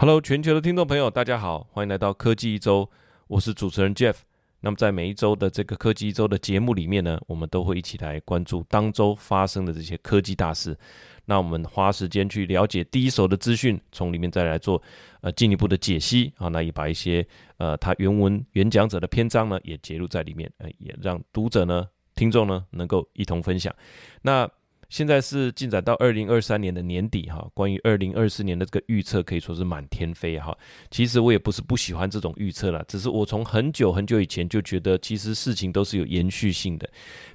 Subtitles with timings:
[0.00, 2.88] Hello，全球的听众朋友，大家好，欢迎来到科技一周，
[3.26, 4.14] 我是主持人 Jeff。
[4.60, 10.78] 那么在每一周的这个科技一周的节目里面呢，我们都会一起来关注当周发生的这些科技大事。
[11.24, 14.80] 那我们花时间去了解第一手的资讯，从里面再来做
[15.20, 16.46] 呃进一步的解析啊。
[16.46, 17.26] 那也把一些
[17.56, 21.84] 呃他原文原讲者的篇章呢也揭露在里面，呃也让读者呢
[22.14, 23.74] 听众呢能够一同分享。
[24.22, 24.48] 那
[24.88, 30.56] 现在是进展到二零二三年的年底哈，关于二零二四年的这个预测可以说是满天飞哈。
[30.90, 36.88] 其实我也不是不喜欢这种预测了，只是我从很久很久以前就觉得，其实事情都是有延续性的，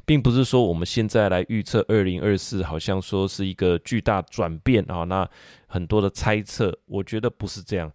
[0.05, 5.03] 并不是说我们现在来预测二零二四，好像说是一个巨大转变啊。
[5.03, 5.29] 那
[5.67, 7.91] 很多的猜测，我觉得不是这样。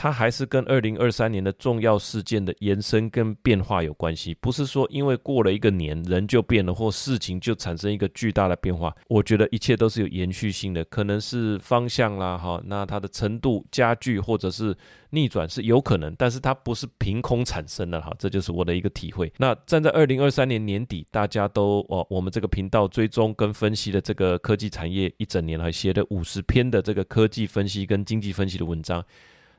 [0.00, 8.94] 它还是跟二零二三年的重要事件的延伸跟变化有关系，不是说因为过了一个年人就变了，或事情就产生一个巨大的变化。
[9.08, 14.72] 我觉得一切都是有延续性的，可能是方向啦，哈，那它的程度加剧或者是
[15.10, 19.32] 逆转是有可能，但是它不是凭空产生的，哈，这就是我的一个体会。
[19.36, 29.04] 那站在二零二三年年底，大家都哦，我们这个频道追踪跟分析的这个科技产业一整年来写了五十篇的这个科技分析跟经济分析的文章。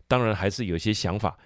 [0.10, 1.38] 当然还是有一些想法，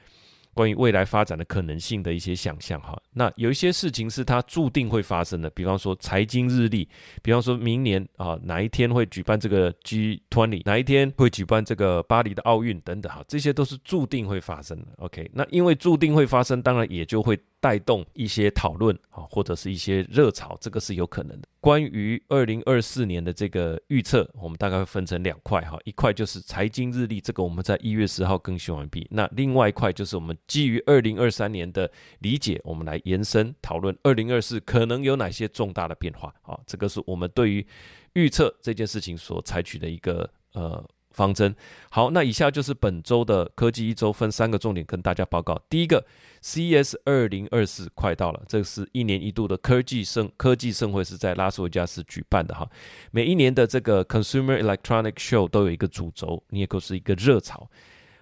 [0.55, 2.99] 关于未来发展的可能性的一些想象哈。
[3.11, 6.87] 那有一些事情是它注定会发生的，比方说财经日历，
[7.21, 14.87] 比方说明年啊哪一天会举办这个 G20，哪一天会举办这个巴黎的奥运等等哈，这些都是注定会发生的。
[14.97, 17.37] OK，那因为注定会发生，当然也就会。
[17.63, 21.47] 带动一些讨论啊，或者是一些热潮，这个是有可能的。
[21.63, 29.07] 关于二零二四年的这个预测，我们大概会分成两块哈，一块就是财经日历，这个我们在一月十号更新完毕。
[29.11, 37.65] 那另外一块就是我们基于二零二三年的理解，我们来延伸讨论二零二四可能有哪些重大的变化啊，这个是我们对于
[38.11, 40.85] 预测这件事情所采取的一个呃。
[41.13, 41.55] 方针
[41.89, 45.61] 好，那以下就是本周的科技一周，分三个重点跟大家报告。
[45.69, 46.05] 第一个
[46.41, 52.67] ，CES 二零二四快到了，这是一年一度的科技盛科技盛会，是在拉斯维加斯举办的哈。
[53.11, 57.69] 每一年的这个 Consumer Electronic Show 都有一个主轴，你也可是一个热潮。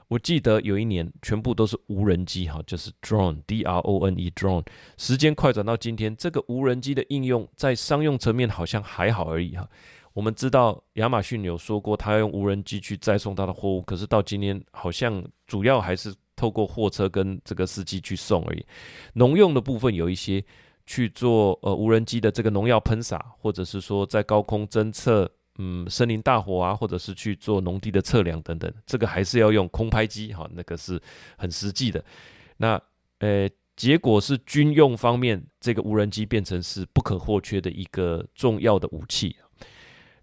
[0.10, 4.66] 我记得有一年全部都是无人机哈，就是 Drone，D R O N E Drone。
[4.98, 9.66] 时间快转到今天，这个无人机的应用在商用层面好像还好而已哈。
[10.14, 18.66] 我们知道亚马逊有说过，他要用无人机去载送他的货物，可是到今天好像主要还是透过货车跟这个司机去送而已。
[19.14, 20.44] 农用的部分有一些
[20.86, 31.00] 去做呃无人机的这个农药喷洒，或者是说在高空侦测嗯森林大火啊，或者是去做农地的测量等等，这个还是要用空拍机哈，那个是
[31.38, 32.04] 很实际的。
[32.58, 32.82] 那
[33.20, 39.36] 呃结果是军用方面，这个无人机变成是不可或缺的一个重要的武器。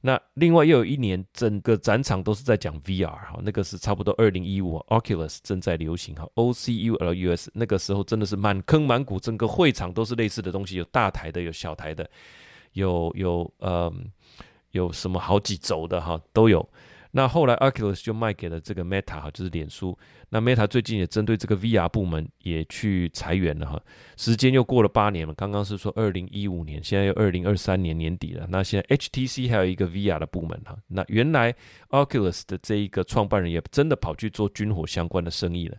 [0.01, 12.09] 那另外又有一年，整个展场都是在讲 VR 哈，那个是差不多二零一五，Oculus 正在流行哈，O C U L U S 那个时候真的是满坑满谷，整个会场都是类似的东西，有大台的，有小台的，
[12.75, 13.93] 有有呃
[14.71, 16.69] 有什么好几轴的哈都有。
[17.11, 19.97] 那后来 Oculus 就卖给了这个 Meta 哈，就是脸书。
[20.29, 23.81] 那 Meta 最近也针对这个 VR 部门也去裁员了哈。
[24.17, 28.47] 时间又过了八年了，刚刚是说二零一五年，现在又二零二三年年底了。
[28.51, 30.77] 那现在 HTC 还有一个 VR 的部门哈。
[30.87, 31.55] 那原来
[31.91, 35.77] Oculus 的这一个创办人也真的跑去做军火相关的生意了。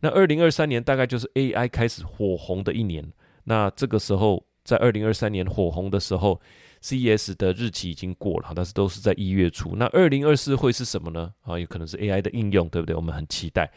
[0.00, 3.04] 那二零二三年大概就是 AI 开始火红的一年。
[3.42, 6.40] 那这个时候在二零二三年火红的时候。
[6.82, 9.76] CES 的日期已经过了，但是都是在一月初。
[9.76, 11.30] 那二零二四会是什么呢？
[11.42, 12.96] 啊，有可能是 AI 的应用，对不对？
[12.96, 13.70] 我们很期待。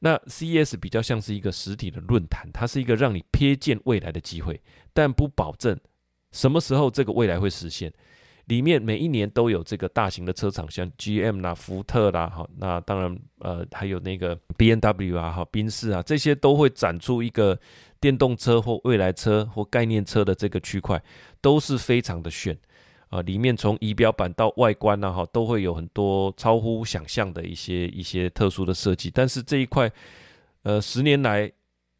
[0.00, 4.60] 那 CES 比较像是一个实体的论坛，它是一个让你瞥见未来的机会，
[4.92, 5.74] 但不保证
[6.32, 7.90] 什么时候这个未来会实现。
[8.44, 17.58] 里面每一年都有这个大型的车厂，像 GM 啦、福特啦，哈，那当然呃还有那个 BNW 啊，哈，宾士啊，这些都会展出一个
[18.00, 21.02] 电动车或未来车或概念车的这个区块。
[21.42, 22.54] 都是非常的炫
[23.08, 23.22] 啊！
[23.22, 29.10] 里面从仪表板到外观呢，哈，都会有很多超乎想象的一些一些特殊的设计。
[29.10, 29.90] 但是这一块，
[30.64, 31.50] 呃，十年来，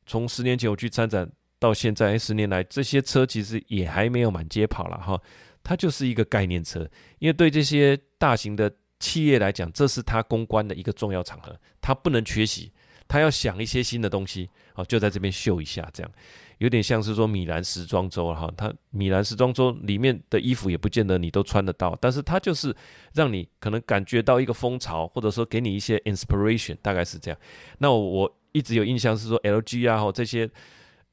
[0.05, 1.27] 从十年前我去参展
[1.59, 5.19] 到现在，十年来这些车其实也还没有满街跑了哈。
[5.63, 6.87] 它就是一个概念车，
[7.19, 12.71] 因为对这些大型的企业来讲，这是它公关的一个重要场合，它不能缺席，
[13.11, 16.13] 他要想一些新的东西，哦，就在这边秀一下这样。
[16.59, 22.73] 有点像是说米兰时装周了哈，它米兰时装周里面的衣服也不见得你都穿得到，但是它就是
[23.15, 27.41] 让你可能感觉到一个风潮，或者说给你一些 inspiration，大概是这样。
[27.79, 30.49] 那我一直有印象是说 LG 啊，哈这些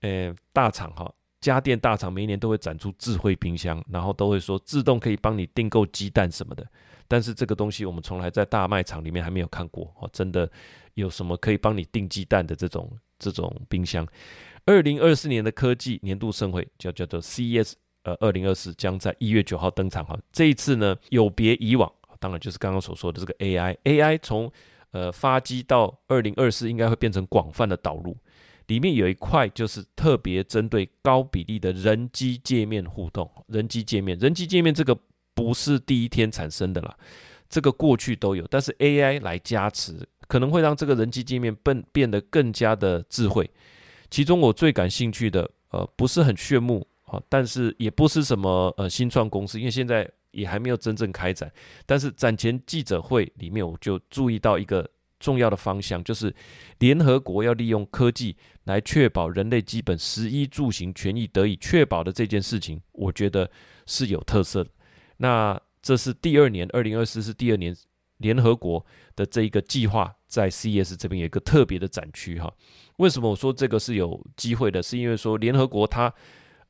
[0.02, 1.12] 呃大厂哈，
[1.42, 6.68] 家电大厂每一年都会展出智慧冰箱，然后都会说自动可以帮你订购鸡蛋什么的，
[7.08, 10.48] 但是这个东西我们从来在大卖场里面还没有看过哦，真的。
[10.98, 14.06] 有什么可以帮你订鸡蛋的这种这种冰箱。
[14.66, 17.74] 二零二四年的科技年度盛会叫叫做 CES，
[18.04, 20.20] 呃，二零二四将在一月九号登场哈。
[20.32, 21.90] 这一次呢，有别以往，
[22.20, 24.52] 当然就是刚刚所说的这个 AI，AI 从
[24.92, 28.18] 呃发机到二零二四应该会变成广泛的导入。
[28.66, 34.98] 里面有一块就是特别针对高比例的人机界面互动，人机界面，人机界面这个
[35.34, 36.98] 不是第一天产生的啦，
[37.48, 43.50] 这个过去都有，但是 AI 来加持，可能会让这个人机界面变变得更加的智慧。
[44.10, 51.52] 其中我最感兴趣的，呃，不是很炫目啊，但是也不是什么呃新创公司，因为现在也还没有真正开展。
[51.86, 54.90] 但是展前记者会里面，我就注意到一个
[55.20, 56.34] 重要的方向，就是
[56.80, 58.36] 联合国要利用科技
[58.66, 63.50] 来确保人类基本食衣住行权益得以确保的这件事情，我觉得
[63.86, 64.70] 是有特色的。
[65.18, 67.76] 那这是第二年，二零二四是第二年，
[68.18, 68.86] 联合国
[69.16, 72.52] 的这一个计划在 CS 这边有一个特别的展区哈。
[72.98, 74.82] 为什么我说这个是有机会的？
[74.82, 76.12] 是因为说联合国它，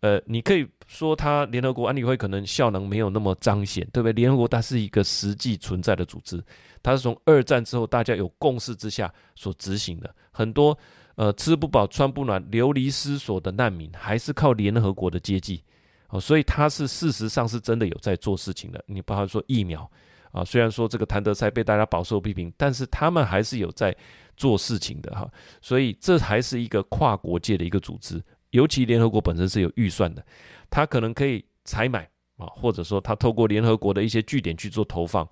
[0.02, 4.14] 呃，你可以说它联合国安理会可能效能没有那么彰显，对不对？
[4.14, 6.44] 联合国它是一个实际存在的组织，
[6.84, 10.14] 它是从二战之后大家有共识之下所执行的。
[10.32, 10.78] 很多
[11.16, 15.64] 呃吃不饱穿不暖、流离失所的难民，还是靠联合国的接济
[16.10, 18.84] 哦，所以它是事实上是真的有在做事情的。
[18.88, 19.90] 你包括说疫苗
[20.38, 23.96] 啊，虽然说这个谭德赛被大家饱受批评，但是他们还是有在。
[24.40, 25.28] 做事情的哈，
[25.64, 30.24] 所以这还是一个跨国界的一个组织，尤其联合国本身是有预算的，
[30.70, 32.08] 他可能可以采买
[32.38, 35.28] 啊，或者说他透过联合国的一些据点去做投放，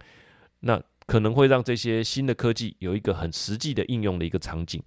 [0.61, 4.81] 那可能会让这些新的科技有一个很实际的应用的一个场景。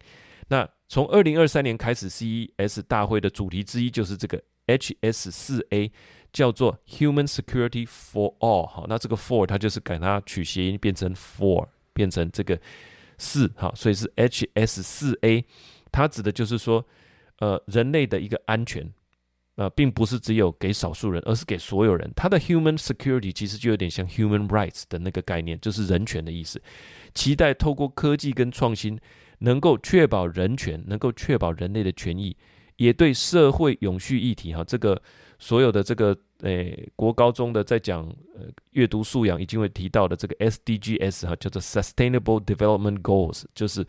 [0.48, 5.92] 那从二零二三年开始，CES 大会的主题之一就是这个 HS 四 A，
[6.32, 8.66] 叫做 Human Security for All。
[8.66, 12.58] 好，那这个 For 它就是改它取谐音变成 For，变成这个。
[13.20, 15.44] 四好，所以是 H S 四 A，
[15.90, 16.86] 它指的就是说，
[17.40, 18.88] 呃，人类的一个安全，
[19.56, 22.08] 呃，并不是只有给少数人，而是给所有人。
[22.14, 26.62] 它的 Human Security 其实就有点像 Human Rights 的那个概念，就是人权的意思。
[27.12, 28.96] 期待透过科技跟创新，
[29.40, 32.36] 能够确保人权，能够确保人类的权益，
[32.76, 35.02] 也对社会永续议题哈，这个
[35.38, 36.16] 所有的这个。
[36.42, 38.06] 诶，国高中的在讲
[38.36, 43.84] 呃阅读素养，已经会提到的这个 SDGs 哈，叫做 Sustainable Development Goals，就是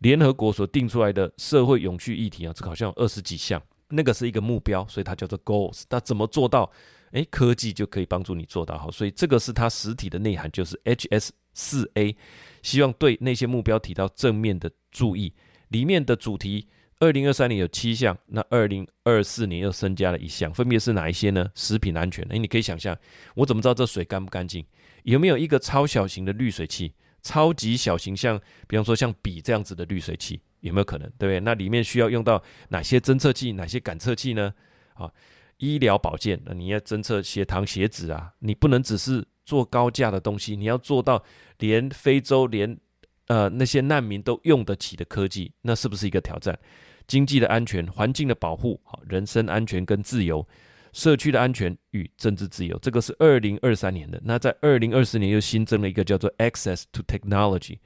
[0.00, 5.84] 联合国所定出来的社会永续议题啊，这个好像有二十几项，那个是一个目标，所以它叫做 Goals。
[5.88, 6.68] 那怎么做到？
[7.12, 12.16] 诶，科技就可以帮助你做到好，所以这个是它实体的内涵，就是 HS 四 A，
[12.60, 15.32] 希望对那些目标提到正面的注意，
[15.68, 16.66] 里面的主题。
[17.04, 21.46] 二零二三年有七项，那二零二四年又增加了一项，分别是哪一些呢？
[21.54, 22.96] 食品安全，哎，你可以想象，
[23.34, 24.64] 我怎么知道这水干不干净？
[25.02, 26.94] 有没有一个超小型的滤水器？
[27.22, 31.06] 超级小型，像比方说像笔这样子的滤水器，有没有可能？
[31.18, 31.40] 对不对？
[31.40, 33.52] 那里面需要用到哪些侦测器？
[33.52, 34.54] 哪些感测器呢？
[34.94, 35.10] 啊，
[35.58, 41.22] 医疗保健，那你要侦测血糖、血脂啊，你不能只是做高价的东西，你要做到
[41.58, 42.78] 连非洲连
[43.26, 46.58] 呃那些难民都用得起的科技，那是不是一个挑战？
[47.06, 50.46] 经济的安全、环境的保护、好人身安全跟自由、
[50.92, 54.20] 社区的安全与政治自由，这个是二零二三年的。
[54.24, 57.78] 那在二零二四年又新增了一个叫做 Access to Technology，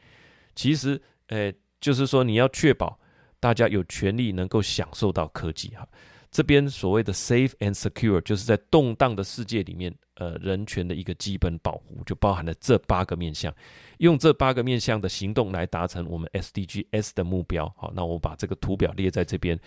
[0.54, 2.98] 其实，诶，就是说你要确保
[3.40, 5.88] 大家有权利能够享受到科技哈。
[6.30, 13.54] 这边所谓的 Safe and Secure，就是在动荡的世界里面，呃，人权的一个基本保护，就包含了这八个面向。
[13.98, 17.72] 用这八个面向的行动来达成我们 SDGs 的目标。
[17.76, 19.58] 好，那我把这个图表列在这边，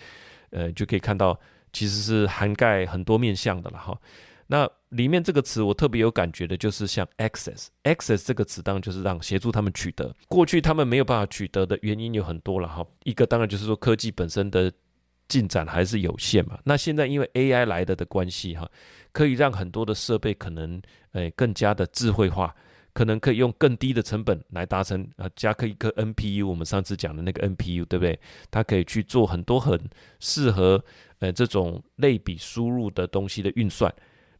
[0.50, 1.38] 呃，就可以看到
[1.72, 3.98] 其实是涵盖很多面向的了哈。
[4.46, 10.14] 那里面这个词我特别有感觉的就是像 access，access 这个词当然就是让协助他们取得。
[10.28, 12.86] 过去他们没有办法取得的原因有很多了哈。
[13.04, 14.70] 一个当然就是说科技本身的
[15.32, 16.58] 进展还是有限嘛。
[16.62, 18.70] 那现在因为 AI 来的的关系哈，
[19.12, 20.80] 可以让很多的设备可能
[21.12, 22.54] 诶更加的智慧化。
[22.94, 28.20] 可能可以用更低的成本来达成啊，加个一颗 NPU，我们上次讲的那个 NPU，对不对？
[28.50, 29.80] 它可以去做很多很
[30.20, 30.84] 适合
[31.20, 33.90] 呃这种类比输入的东西的运算，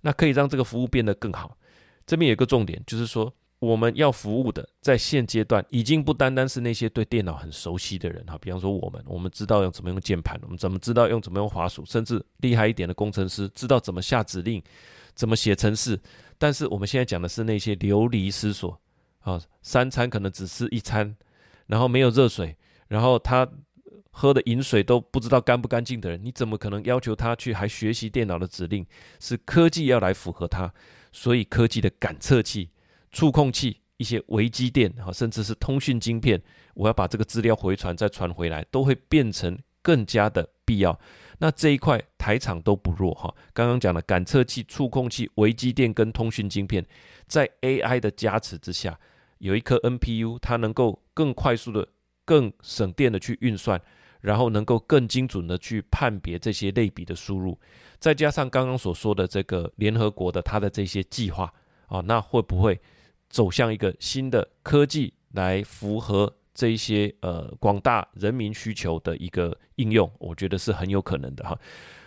[0.03, 1.57] 那可以让这个服务变得更好。
[2.05, 14.61] 这边有个重点，就是说我们要服务的，在现阶段已经不单单是那些对电脑很熟悉的人哈，比方说我们，我们知道用怎么用键盘，我们怎么知道用怎么用滑鼠，甚至厉害一点的工程师知道怎么下指令，
[15.15, 15.97] 怎么写程式。
[16.39, 18.77] 但是我们现在讲的是那些流离失所
[19.21, 21.15] 啊，三餐可能只吃一餐，
[21.69, 22.57] 然后没有热水，
[22.89, 23.49] 然后他
[24.11, 28.85] 喝的饮水都不知道干不干净的人，你怎么可能要求他去还学习电脑的指令？
[29.21, 30.75] 是科技要来符合他，
[31.13, 32.71] 所以科技的感测器、
[33.13, 33.79] 触控器。
[33.99, 36.43] 一些微机电哈，甚至是通讯晶片，
[36.75, 40.99] 我要把这个资料回传再传回来，都会变成更加的必要。
[41.39, 43.33] 那这一块台厂都不弱哈。
[43.53, 46.85] 刚刚讲的感测器、触控器、微机电跟通讯晶片，
[47.29, 48.99] 在 AI 的加持之下，
[49.39, 51.87] 有一颗 NPU，它能够更快速的、
[52.25, 53.81] 更省电的去运算，
[54.21, 57.57] 然后能够更精准的去判别这些类比的输入，
[58.01, 61.53] 再加上刚刚所说的这个联合国的它的这些计划
[61.87, 62.81] 啊，那会不会
[63.33, 66.33] 走向一个新的科技来符合？
[66.55, 71.59] 这一些呃广大人民需求的一个应用，我觉得是很有可能的哈。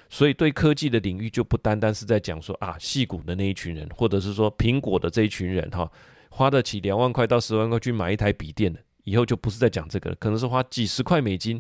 [0.08, 5.92] 所以对科技的领域就不单单是在讲说啊，戏股的那一群人，或者是说苹果的这一群人哈，
[6.30, 11.60] 花得起两万块到十万块去买一台笔电的，以后就不是在讲这个了，可能是花几十块美金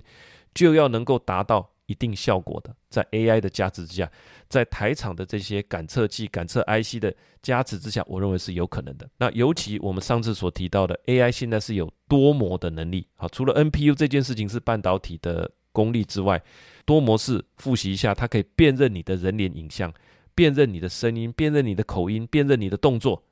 [0.53, 1.71] 就要能够达到。
[1.87, 4.11] 一定效果的，在 AI 的加持之下，
[4.47, 9.09] 在台厂的这些感测器、感测 IC 的加持之下，我认为是有可能的。
[9.17, 13.07] 那尤其我们上次所提到的 AI，现在是有多模的能力。
[13.15, 16.41] 好，除了 NPU 这件事情是半导体的功力之外，
[16.85, 19.93] 多模式复习一下，它可以辨认你的人脸影像，
[20.33, 23.23] 辨认你的声音，辨认你的口音，辨认你的动作，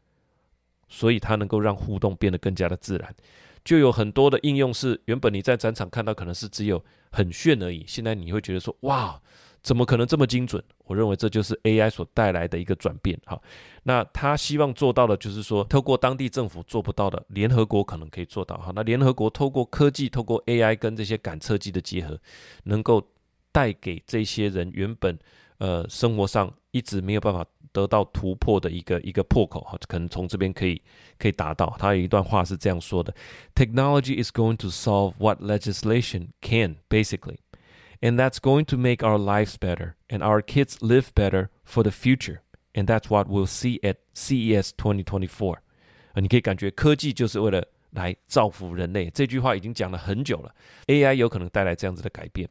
[0.88, 3.16] 所以它能够让互动变得更加的自然。
[3.64, 6.84] 就有很多的应用是原本你在展场看到可能是只有
[7.14, 9.22] 很炫而已，现在你会觉得说哇，
[9.62, 10.62] 怎么可能这么精准？
[10.86, 13.18] 我认为这就是 AI 所带来的一个转变。
[13.26, 13.40] 哈，
[13.84, 18.58] 那他希望做到的就是说，透过当地政府做不到的，联合国可能可以做到。
[18.58, 22.20] 哈，那联合国透过科技，透过 AI 跟这些感测机的结合，
[22.64, 23.08] 能够
[23.52, 25.18] 带给这些人原本
[25.60, 27.46] 呃生活上一直没有办法。
[27.73, 30.81] 得到突破的一个一个破口哈，可能从这边可以
[31.19, 31.77] 可以达到。
[31.79, 33.15] 他有一段话是这样说的：“
[33.55, 37.39] Technology is going to solve what legislation can, basically,
[38.01, 41.91] and that's going to make our lives better and our kids live better for the
[41.91, 42.39] future,
[42.75, 45.57] and that's what we'll see at CES 2024。”
[46.15, 49.11] 啊，你可以感觉科技就是为了来造福人类。
[49.11, 50.55] 这句话已经讲了很久了，
[50.87, 52.49] AI 有可能带来这样子的改变。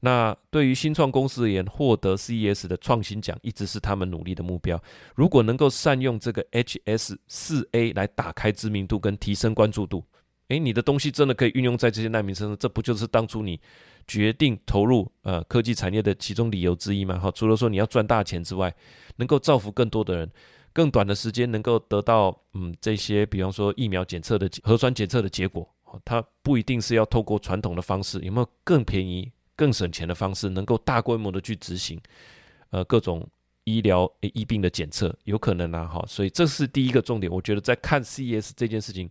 [0.00, 4.80] 那对于新创公司而言，获得 CES 的创新奖一直是他们努力的目标。
[5.14, 10.04] 如果能够善用这个 HS 四 A 来打开知名度跟提升关注度，
[10.48, 13.58] 诶，你的东西真的可以运用在这些难民身上，这不就是当初你
[14.06, 17.18] 决定投入呃科技产业的其中理由之一吗？
[17.18, 18.72] 哈，除了说你要赚大钱之外，
[19.16, 20.30] 能够造福更多的人，
[20.72, 25.68] 更短的时间能够得到嗯这些，比方说疫苗检测的核酸检测的结果，
[26.04, 29.32] 它不一定是要透过传统的方式，有没有更便宜？
[29.56, 31.98] 更省钱的方式，能够大规模的去执行，
[32.70, 33.26] 呃，各种
[33.64, 37.32] 医疗疫病的检测，有可能啊，哈，所以这是第一个重点。
[37.32, 39.10] 我觉得在看 CES 这件事情，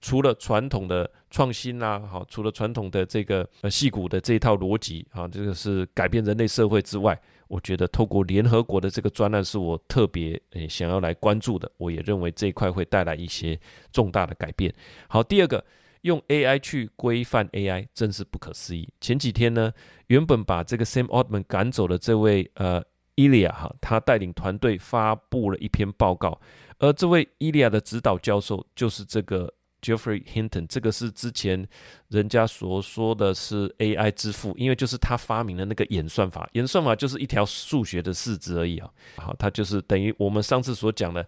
[0.00, 11.70] 除了传统的创新啦，哈，除了传统的这个呃细骨的这一套逻辑啊，这个是改变人类社会之外，我觉得透过联合国的这个专案，是我特别诶想要来关注的。
[11.76, 13.58] 我也认为这一块会带来一些
[13.92, 14.74] 重大的改变。
[15.08, 15.64] 好，第二个。
[16.02, 18.88] 用 AI 去规范 AI，真是不可思议。
[19.00, 19.72] 前几天呢，
[20.06, 22.82] 原本把这个 Sam Altman 赶走的这位呃
[23.16, 26.40] Ilya 哈，他带领团队发布了一篇报告，
[26.78, 31.66] 而这位 Ilya 的指导教授就是这个 Jeffrey Hinton，这个是之前
[32.08, 38.90] 人家所说的是 AI 之父，因为就是他发明了那个演算法，演算法就是一条数学的式子而已啊。
[39.16, 41.26] 好，他就是等于我们上次所讲的，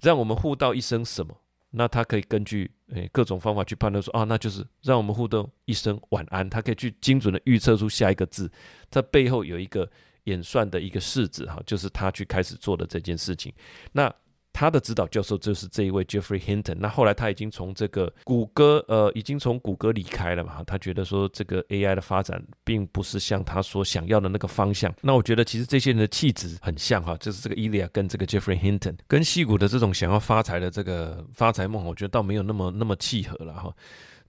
[0.00, 1.36] 让我们互道一声什么。
[1.70, 6.48] 那他可以根据诶各种方法去判断说啊，那就是让我们互动一声晚安。
[6.48, 8.50] 他可以去精准的预测出下一个字，
[8.90, 9.88] 它背后有一个
[10.24, 13.52] 演算的一个式子哈，就是他去开始做的这件事情。
[13.92, 14.12] 那
[14.52, 16.76] 他的指导教授就是这一位 Jeffrey Hinton。
[16.78, 20.62] 那后来他已经从这个谷歌，呃，已经从谷歌离开了嘛。
[20.66, 24.92] 他觉得说这个 AI 的发展并不是像他所想要的那个方向。
[25.00, 33.72] 那我觉得其实这些人的气质很像哈，就是这个 Ilya 跟这个 Jeffrey Hinton，跟戏骨的这种想要发财的这个发财梦，我觉得倒没有那么那么契合了哈。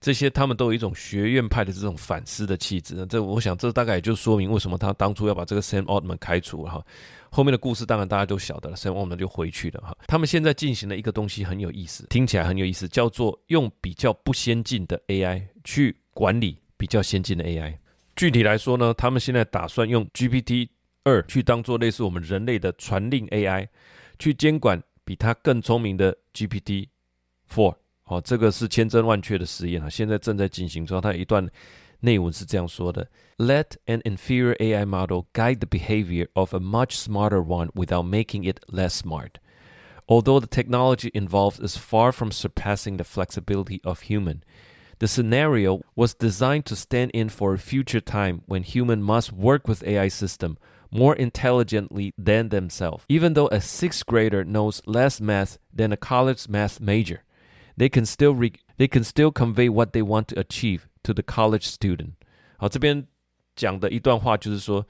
[0.00, 3.06] 这些他们都有一种学院派的这种反思的气质。
[3.06, 6.84] 这我想这大概也就说明为什么他当初要把这个 Sam Altman 开除了哈。
[7.34, 9.96] 后面的故事当然大家都晓得了，所以我们就回去了哈。
[10.06, 17.78] 他们现在进行了一个东西很有意思，听起来很有意思，叫做用比较不先进的 AI 去管理比较先进的 AI。
[18.14, 20.68] 具体来说呢，他们现在打算用 GPT
[21.04, 23.66] 二去当做类似我们人类的传令 AI，
[24.18, 26.88] 去监管比它更聪明的 GPT
[27.50, 27.74] four。
[28.02, 31.00] 好，这个是千真万确的实验啊，现在正在进行中。
[31.00, 31.48] 它有一段。
[32.01, 38.59] 内文是这样说的：Let an inferior AI model guide the behavior of a much smarter one without making it
[38.67, 39.39] less smart.
[40.07, 44.43] Although the technology involved is far from surpassing the flexibility of human,
[44.99, 49.67] the scenario was designed to stand in for a future time when human must work
[49.67, 50.57] with AI system
[50.89, 53.03] more intelligently than themselves.
[53.09, 57.23] Even though a sixth grader knows less math than a college math major,
[57.75, 61.22] they can still re they can still convey what they want to achieve to the
[61.22, 62.12] college student。
[62.56, 63.06] 好，这边
[63.56, 64.86] 讲的一段话就是说，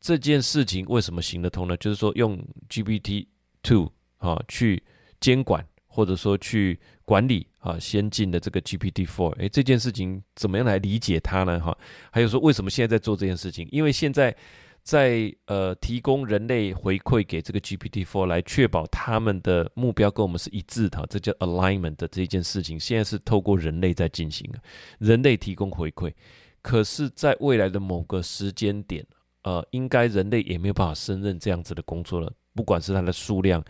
[0.00, 1.76] 这件事情为什么行得通呢？
[1.76, 3.26] 就是说用 GPT
[3.62, 4.82] two 啊去
[5.20, 9.30] 监管或者说去管理啊先进的这个 GPT four。
[9.40, 11.60] 哎，这件事情怎么样来理解它呢？
[11.60, 11.76] 哈，
[12.10, 13.68] 还有说为什么现在在做这件事情？
[13.70, 14.36] 因为现在。
[14.82, 24.58] 在呃提供人类回馈给这个 GPT-4 来确保他们的目标跟我们是一致的，这叫 alignment 的这件事情，现在是透过人类在进行的，
[24.98, 26.12] 人类提供回馈。
[26.60, 29.04] 可是，在未来的某个时间点，
[29.42, 32.32] 呃，应该人类也没有办法胜任这样子的工作了。
[32.54, 33.64] 不管是它的数量、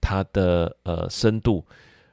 [0.00, 1.66] 它的呃深度，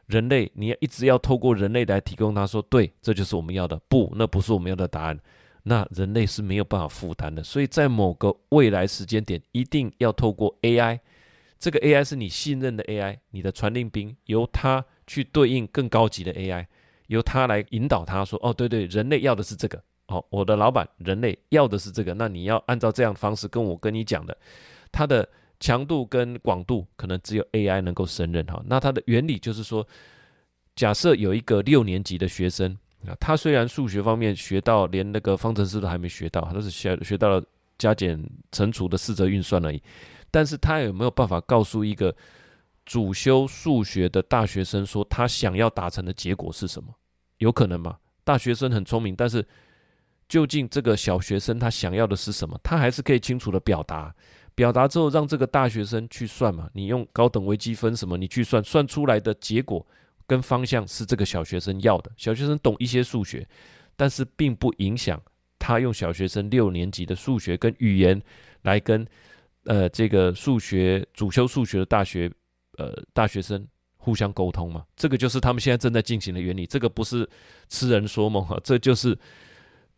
[0.07, 5.19] 人类你要一直要透过人类来提供，他说对，这就是我们要的，不，那不是我们要的答案。
[5.67, 10.99] 那人类是没有办法负担的，所以在某个未来时间点，一定要透过 AI，
[11.57, 16.67] 这个 AI 是你信任的 AI，你的传令兵，由它去对应更高级的 AI，
[17.07, 24.37] 由它来引导它说，哦，对对，人类要的是这个，哦，我的老板，人类要的是这个，那你要按照这样的方式跟我跟你讲的，
[24.91, 25.27] 它的
[25.59, 28.63] 强度跟广度可能只有 AI 能够胜任哈。
[28.67, 29.87] 那它的原理就是说，
[30.75, 32.77] 假设有一个六年级的学生。
[33.19, 37.43] 他虽然数学方面学到连那个方程式都还没学到，他是学学到了
[37.77, 39.81] 加减乘除的四则运算而已。
[40.31, 42.13] 但是他有没有办法告诉一个
[42.85, 46.93] 主修数学的大学生说他想要达成的结果是什么？
[47.37, 47.97] 有可能吗？
[48.23, 49.45] 大学生很聪明，但是
[50.27, 52.59] 究竟这个小学生他想要的是什么？
[52.63, 54.13] 他还是可以清楚的表达，
[54.55, 56.69] 表达之后让这个大学生去算嘛？
[56.73, 58.17] 你用高等微积分什么？
[58.17, 59.85] 你去算，算出来的结果。
[60.27, 63.47] 跟方向是这个小学生要的，小学生懂一些数学，
[63.95, 65.21] 但是并不影响
[65.59, 68.19] 他用小学生六年级的数学跟语言
[68.63, 69.05] 来跟
[69.65, 72.31] 呃这个数学主修数学的大学
[72.77, 73.67] 呃大学生
[73.97, 74.83] 互相沟通嘛。
[74.95, 76.65] 这个就是他们现在正在进行的原理。
[76.65, 77.29] 这个不是
[77.69, 79.17] 痴人说梦哈，这就是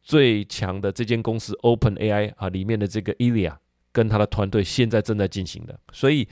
[0.02, 3.56] 最强的这间公司 Open AI 啊里面的这个 Ilya
[3.94, 6.28] 跟他的团队现在正在进行的，所以。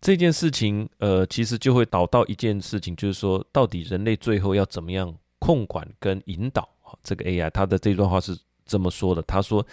[0.00, 6.68] 这件事情，呃，其实就会导到一件事情，就是说，到底人类最后要怎么样控管跟引导
[7.02, 7.50] 这个 AI？
[7.50, 9.66] 他的这段话是这么说的：他说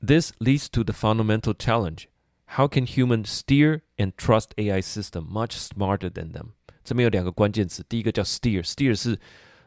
[0.00, 2.04] ，This leads to the fundamental challenge:
[2.46, 6.50] How can humans steer and trust AI system much smarter than them？
[6.84, 9.18] 这边有两个关键词，第一个叫 steer，steer 是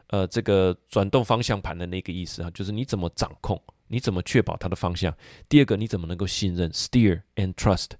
[0.08, 5.14] 呃这个转动方向盘的那个意思啊，就是你怎么掌控，你怎么确保它的方向。
[5.46, 7.90] 第二个，你怎么能够信任？steer and trust。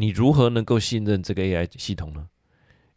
[0.00, 2.26] 你如何能够信任这个 AI 系统呢？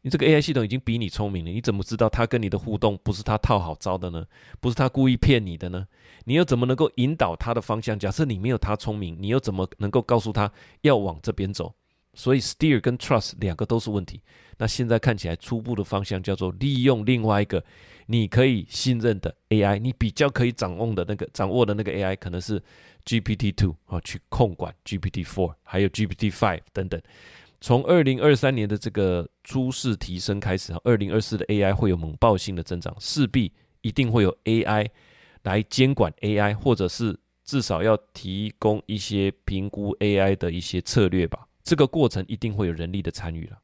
[0.03, 4.25] 你这个 AI 系统已经比你聪明了，你怎么知道它跟你的互动不是它套好招的呢？
[4.61, 5.85] 不是它故意骗你的呢？
[6.23, 7.99] 你又怎么能够引导它的方向？
[7.99, 11.75] 假设你没有它聪明，你又怎么能够告诉它要往这边走？
[12.13, 14.21] 所以 steer 跟 trust 两个都是问题。
[14.57, 17.61] 那现在看起来初步的方向叫做利用另外一个
[18.05, 22.63] 你可以信任的 AI，你比较可以掌握的那个掌握的那个 AI 可能是。
[23.05, 27.01] GPT Two 啊，去控管 GPT Four，还有 GPT Five 等等。
[27.61, 34.89] 从二零二三年的这个初试提升开始，二零二四的 AI 会有猛爆性的增长，势必一定会有 AI
[35.43, 41.47] 来监管 AI，或者是至少要提供一些评估 AI 的一些策略吧。
[41.63, 43.57] 这个过程一定会有人力的参与了。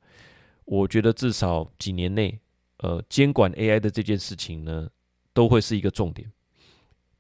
[0.64, 2.40] 我觉得至少几年内，
[2.78, 4.90] 呃，监管 AI 的这件事情呢，
[5.34, 6.32] 都会是一个重点。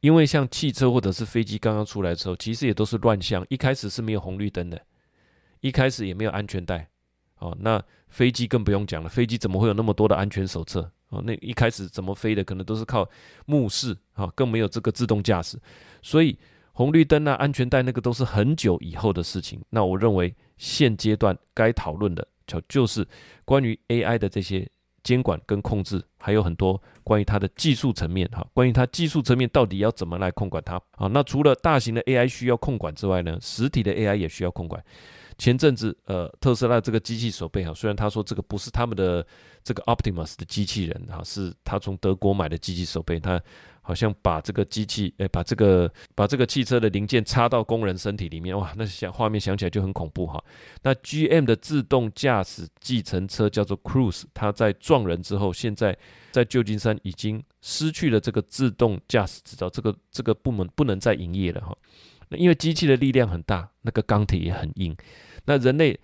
[0.01, 3.45] 因为像汽车或者是飞机刚刚出来的时候，其实也都是乱象。
[3.49, 4.81] 一开始是没有红绿灯的，
[5.59, 6.87] 一开始也没有安全带。
[7.39, 10.89] 哦，那飞机更不用讲了，飞机怎么会有那么多的安全手册？
[11.09, 13.07] 哦，那一开始怎么飞的，可能都是靠
[13.45, 15.59] 目视，啊，更没有这个自动驾驶。
[16.01, 16.37] 所以
[16.71, 19.61] 红绿灯啊、安全带那个都是很久以后的事情。
[19.69, 23.07] 那我认为现阶段该讨论的，就就是
[23.43, 24.69] 关于 AI 的这些。
[25.03, 31.07] 监管跟控制还有很多关于它的技术层面哈，关于它技术层面到底要怎么来控管它啊？
[31.07, 34.83] 那除了大型的 AI 需要控管之外呢，实体的 AI 也需要控管。
[35.37, 39.25] 前阵子呃，特斯拉这个机器手背哈，虽然他说这个不是他们的
[39.63, 43.41] 这个 Optimus 的机器人哈，是他从德国买的机器手背，他。
[43.89, 50.39] 好像把这个机器，哎，把这个把这个汽车的零件插到工人身体里面，哇，那想画面想起来就很恐怖哈。
[50.83, 55.97] 那 GM 的自动驾驶计程车叫做 Cruise，它在撞人之后，现在
[56.29, 61.75] 在旧金山已经失去了这个自动驾驶执照，这个这个部门不能再营业了哈。
[62.27, 64.95] 那因为机器的力量很大，那个钢铁也很硬，
[65.45, 65.99] 那人类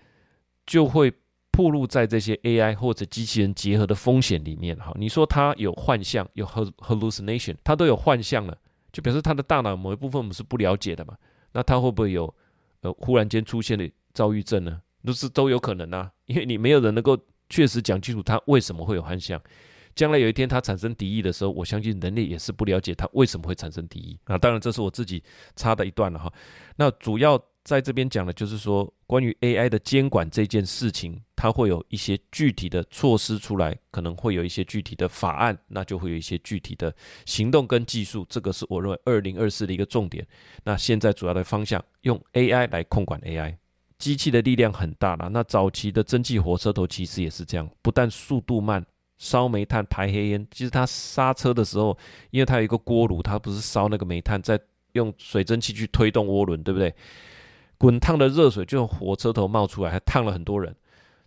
[0.66, 1.14] 就会。
[1.56, 8.54] 暴露在这些 AI 或者机器人结合的风险里面，哈，你说它有幻象，有 hallucination，它都有幻象了，
[8.92, 11.16] 就表示它的大脑某一部分我们是不了解的嘛？
[11.52, 12.32] 那它会不会有
[12.82, 14.82] 呃忽然间出现的躁郁症呢？
[15.02, 17.16] 都是都有可能啊，因为你没有人能够
[17.48, 19.40] 确实讲清楚它为什么会有幻象。
[19.94, 24.36] 将来有一天它产生敌意的时候，我相信人类也是不了解它为什么会产生敌意啊。
[24.36, 25.22] 当然，这是我自己
[25.54, 26.30] 插的一段了哈。
[26.76, 38.24] 那主要在这边讲的就是说，关于 AI 的监管这件事情，它会有一些具体的措施出来，可能会有一些具体的法案，那就会有一些具体的行动跟技术。
[38.28, 40.24] 这个是我认为二零二四的一个重点。
[40.62, 43.56] 那现在主要的方向，用 AI 来控管 AI。
[43.98, 45.28] 机器的力量很大了。
[45.28, 48.86] 那早期的蒸汽火车头其实也是这样，不但速度慢，
[49.18, 50.46] 烧煤炭排黑烟。
[50.52, 51.98] 其实它刹车的时候，
[52.30, 54.56] 因为它有一个锅炉，它不是烧那个煤炭，在
[54.92, 56.94] 用水蒸气去推动涡轮，对不对？
[57.78, 60.74] 滚烫的热水就从火车头冒出来，还烫了很多人。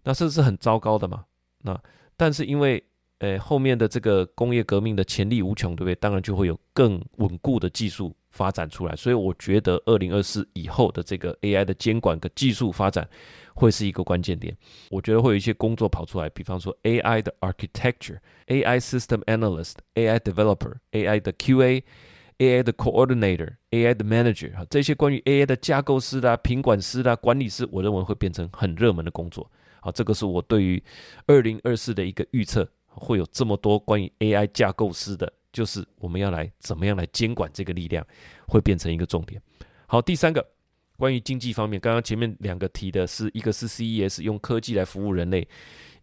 [0.04, 1.26] 那这是很糟糕的嘛？
[1.62, 1.80] 那
[2.16, 2.84] 但是因为
[3.20, 5.96] 呃后面的这个工业革命的潜力无穷，对不对？
[5.96, 8.16] 当然就会有更稳固的技术。
[8.32, 13.10] 发展出来，所以我觉得二零二四以后的这个 AI 的监管跟技术发展
[13.56, 14.56] 会是一个关键点。
[14.92, 21.82] 我觉得会有一些工作跑出来，比方说 AI 的 architecture、AI system analyst、AI developer、AI 的 QA、
[22.40, 29.50] AI 的 coordinator、AI 的 manager 哈，这些关于 AI 的架构师啦、品管师啦、管理师，我认为会变成很热门的工作。
[29.82, 30.84] 好，这个是我对于
[31.28, 35.32] 二零二四的一个预测，会有这么多关于 AI 架构师的。
[35.52, 38.06] 就是我们要来怎么样来监管这个力量，
[38.48, 39.42] 会变成一个重点。
[39.88, 40.48] 好，第三个
[40.96, 45.48] 关于经济方面，刚刚前面两个提的是一个是 CES 用科技来服务人类，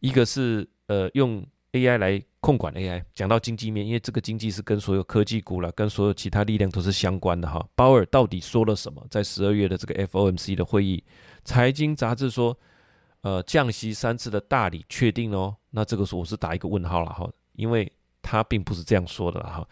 [0.01, 1.47] 一个是呃用
[1.77, 3.03] AI 来控管 AI。
[3.15, 7.65] 讲到经济面，因为这个经济是跟所有科技股了，跟所有其他力量都是相关的哈。
[7.75, 9.07] 鲍尔到底说了什么？
[9.11, 11.05] 在十二月的这个 FOMC 的会议，
[11.45, 12.59] 财经杂志说，
[13.21, 15.55] 呃降息三次的大理确定哦。
[15.71, 17.93] 那这个时候我是打一个问号了哈，因为。
[18.29, 19.65] 他并不是这样说的哈，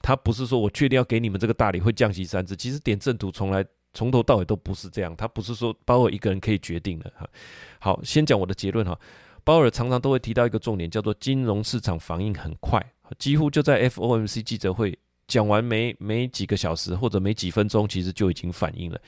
[0.00, 7.28] 他不是说我确定要给你们这个大礼会降息三次，其实点阵图从来从头到尾都不是这样，他不是说鲍尔一个人可以决定的哈。
[7.80, 8.96] 好，先讲我的结论哈，
[9.46, 12.84] 鲍尔常常都会提到一个重点，叫做金融市场反应很快，
[13.16, 19.00] 几乎就在 FOMC 记者会讲完没没几个小时或者没几分钟，其实就已经反应了。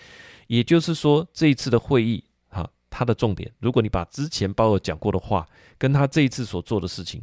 [0.46, 5.44] 也就是说，这一次的会议哈，它的重点，如果你把之前鲍尔讲过的话
[5.76, 7.20] 跟他这一次所做的事情，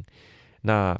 [0.60, 0.94] 那。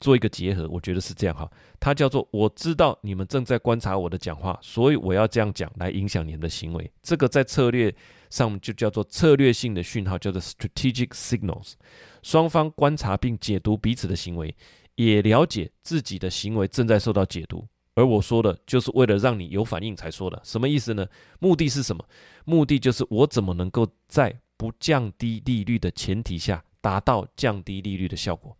[0.00, 1.48] 做一个结合，我觉得是这样哈。
[1.78, 6.90] 它叫做我知道你们正在观察我的讲话，所以我要这样讲来影响你们的行为。
[7.02, 7.94] 这个在策略
[8.30, 11.74] 上就叫做策略性的讯号，叫做 strategic signals。
[12.22, 14.54] 双方观察并解读彼此的行为，
[14.96, 17.66] 也了解自己的行为正在受到解读。
[17.94, 20.40] 而我说的就是为了让你有反应才说的。
[20.44, 21.06] 什么意思呢？
[21.38, 22.02] 目的是什么？
[22.44, 28.56] 目的就是我怎么能够在不降低利率的前提下，达到降低利率的效果。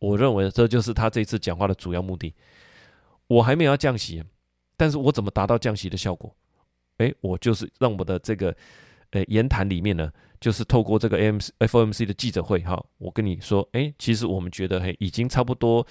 [0.00, 2.34] 我认为这就是他这次讲话的主要目的。
[3.28, 4.20] 我还没有要降息，
[4.76, 6.34] 但是我怎么达到降息的效果？
[6.98, 8.52] 诶，我就是让我的这个
[9.10, 10.10] 呃言谈里面呢，
[10.40, 15.86] 就是透过这个 M FOMC 的记者会哈，我跟你说，诶，其实我们觉得嘿，已经差不多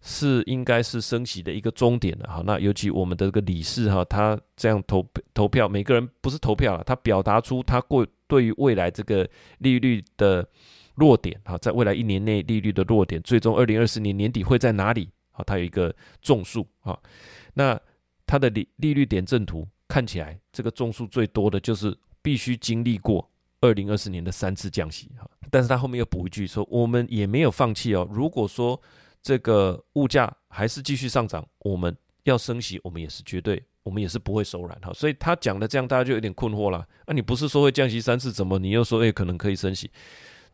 [0.00, 2.42] 是应该是升息的一个终点了哈。
[2.46, 10.46] 那尤其我们的这个理事哈，他这样投投票，每个人不是投票了，他表达出他过对于未来这个利率的。
[10.96, 15.10] 落点啊，在未来一年内利率的落点，最终二零二四年年底会在哪里？
[15.32, 16.98] 啊，它有一个种数啊。
[17.54, 17.78] 那
[18.26, 23.30] 它的利利率点阵图看起来，这个种数最多的就是必须经历过
[23.60, 25.30] 二零二四年的三次降息哈。
[25.50, 28.08] 但是它后面又补一句说，我们也没有放弃哦。
[28.10, 28.80] 如果说
[29.22, 34.92] 这个物价还是继续上涨，我们要升息，我们也是绝对，我们也是不会手软哈。
[34.94, 36.86] 所以他讲的这样，大家就有点困惑了。
[37.06, 39.90] 那你不是说会降息三次，怎么你又说诶可能可以升息？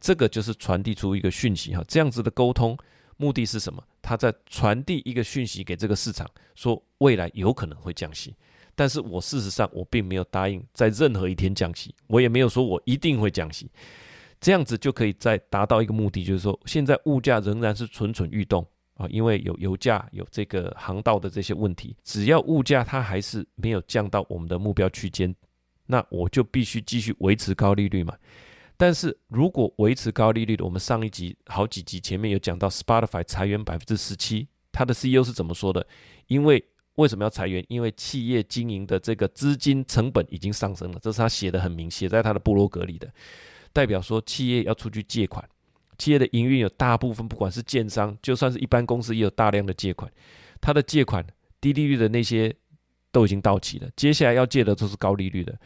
[0.02, 2.76] 这个就是传递出一个讯息哈，这样子的沟通
[3.16, 3.80] 目的是什么？
[4.02, 8.34] 他在传递一个讯息给这个市场，说未来有可能会降息，
[8.74, 13.70] 但是我事实上我并没有答应在任何一天降息，我也没有说我一定会降息，
[14.40, 25.32] 这样子就可以再达到一个目的，就是说现在物价仍然是蠢蠢欲动啊，因为有油价有这个航道的这些问题，只要物价它还是没有降到我们的目标区间，
[25.86, 28.16] 那我就必须继续维持高利率嘛。
[28.76, 35.86] 但是如果维持高利率的，我们上一集好几集前面有讲到，Spotify 裁员百分之十七，它的 CEO 是怎么说的？
[36.26, 36.64] 因为
[36.96, 37.64] 为什么要裁员？
[37.68, 43.12] 因为企业经营的这个资金成本已经上升了，这是他写的很明，写在他的部落格里的，
[43.72, 45.46] 代表说企业要出去借款，
[45.96, 50.10] 企业的营运有大部分不管是建商，就算是一般公司也有大量的借款，
[50.60, 51.24] 他的借款
[51.60, 52.54] 低利率的那些
[53.10, 55.56] 都已经到期了，接下来要借的都是高利率的。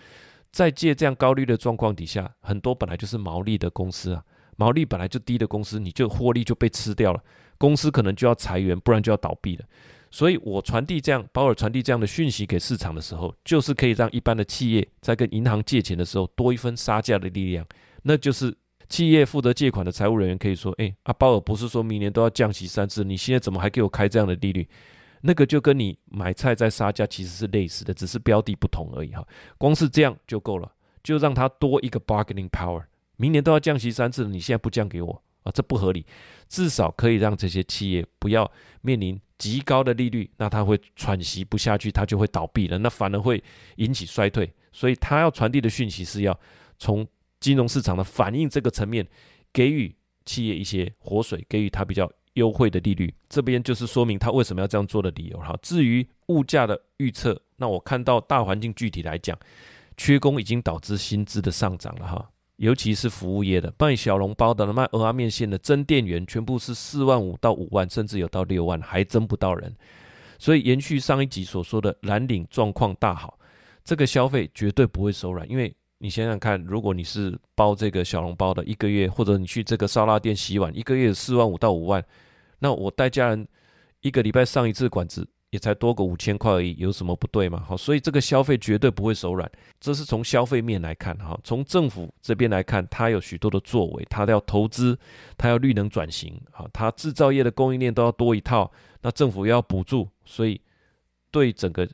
[0.56, 4.24] 在借这样高利的状况底下，很多本来就是毛利的公司啊，
[4.56, 7.22] 毛利本来就低的公司，你就获利就被吃掉了，
[7.58, 9.64] 公司可能就要裁员，不然就要倒闭了。
[10.10, 17.66] 所以我传递这样，鲍尔传递这样的讯息给市场的时候，就是可以让一般的企业在跟银行借钱的时候多一分杀价的力量，
[18.04, 18.56] 那就是
[18.88, 24.66] 企业负责借款的财务人员可以说：“哎，阿鲍尔不是说明年都要降息三次，你现在怎么还给我开这样的利率？”
[25.22, 29.26] 那个就跟你买菜在杀价其实是类似的，只是标的不同而已哈。
[29.58, 30.70] 光是这样就够了，
[31.02, 32.84] 就让他多一个 bargaining power。
[33.16, 36.04] 明年都要降息三次了，你现在不降给我啊，这不合理。
[36.48, 38.50] 至少可以让这些企业不要
[38.82, 43.42] 面临极高的利率，那他会喘息不下去，他就会倒闭了，那反而会
[43.76, 44.52] 引起衰退。
[44.70, 46.38] 所以他要传递的讯息是要
[46.78, 47.06] 从
[47.40, 49.06] 金融市场的反应这个层面，
[49.52, 53.12] 给予企业一些活水，给予他比较优惠的利率。
[53.28, 55.54] 这边就是说明他为什么要这样做的理由哈。
[55.60, 59.38] 至于物价的预测，那我看到大环境具体来讲，
[59.96, 62.30] 缺工已经导致薪资的上涨了哈。
[62.56, 69.76] 尤其是服务业的卖小笼包的、卖鹅阿面线的、真店员，全部是四万五到五万，甚至有到六万，还争不到人。
[70.38, 73.38] 所以延续上一集所说的蓝领状况大好，
[73.84, 75.46] 这个消费绝对不会手软。
[75.50, 82.02] 因为你想想看，如果你是包这个小笼包的，一个月或者你去这个烧腊店洗碗，一个月四万五到五万，
[82.66, 83.46] 那我带家人
[84.00, 85.28] 一个礼拜上一次馆子。
[85.50, 87.64] 也才多个五千块而已，有什么不对吗？
[87.66, 89.50] 好，所以这个消费绝对不会手软。
[89.80, 94.98] 这是从消费面来看，哈，从政府这边来看，它有许多的作为，它要投资，
[95.38, 98.70] 它要绿能转型，啊，它制造业的供应链都要多一套，
[99.02, 100.60] 那政府要补助，所以
[101.30, 101.88] 对整个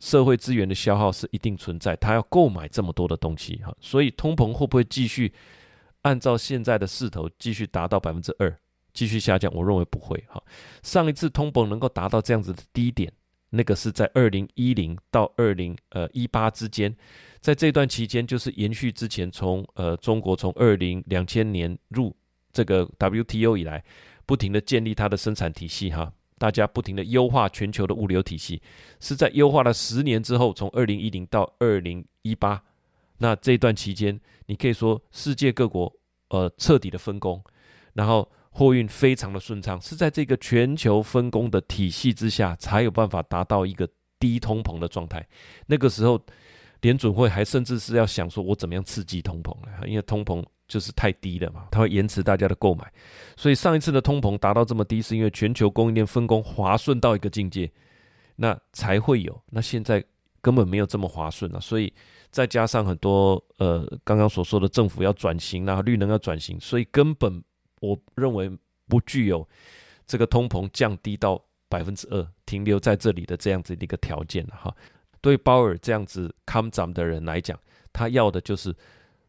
[0.00, 1.94] 社会资源的消耗是一定存在。
[1.96, 5.32] 它要购买这么多的东西，哈，所以通膨会不会继续
[6.02, 8.58] 按照现在的势头继续达到百分之二？
[8.94, 10.42] 继续下降，我认为不会哈。
[10.82, 13.12] 上一次通膨能够达到这样子的低点，
[13.50, 16.94] 那个是在二零一零到二零呃一八之间，
[17.40, 22.14] 在这段期间，就是延续之前从呃中国从二零两千年入
[22.52, 23.84] 这个 WTO 以来，
[24.24, 28.62] 不停的建立它的生产体系哈，大家不停的优化全球的物流体系，
[29.00, 32.62] 是在优化了十年之后，从二零一零到二零一八，
[33.18, 35.92] 那这段期间，你可以说世界各国
[36.28, 37.42] 呃彻底的分工，
[37.94, 38.30] 然后。
[38.56, 43.88] 货运非常的顺畅，是在这个全球分工的体系之下，才有办法达到一个
[44.20, 45.26] 低通膨的状态。
[45.66, 46.24] 那个时候，
[46.82, 49.72] 联准会还甚至是要想说，我怎么样刺激通膨呢？
[49.88, 52.88] 因为通膨就是太低了嘛，它会延迟大家的购买。
[53.36, 57.68] 所以上一次的通膨达到这么低，是因为全球供应链分工滑顺到一个境界，
[58.36, 59.42] 那才会有。
[59.50, 60.04] 那现在
[60.40, 61.92] 根本没有这么滑顺了，所以
[62.30, 67.42] 再加上很多呃刚刚所说的政府要转型啊，绿能要转型，所以根本。
[67.84, 68.50] 我认为
[68.88, 69.46] 不具有
[70.06, 74.74] 这个通膨降低到百分之二停留在这里的这样子的一个条件哈。
[75.20, 77.58] 对鲍尔这样子看涨的人来讲，
[77.92, 78.74] 他要的就是